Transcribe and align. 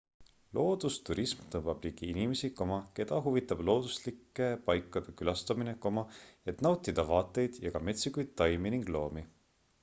loodusturism 0.57 1.41
tõmbab 1.55 1.83
ligi 1.87 2.07
inimesi 2.13 2.49
keda 2.99 3.19
huvitab 3.27 3.61
looduslike 3.69 4.47
paikade 4.71 5.15
külastamine 5.21 5.77
et 6.55 6.65
nautida 6.69 7.07
vaateid 7.13 7.63
ja 7.67 7.75
ka 7.77 7.85
metsikuid 7.91 8.35
taimi 8.43 8.75
ning 8.79 8.91
loomi 8.99 9.27